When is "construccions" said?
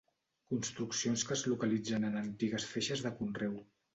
0.53-1.25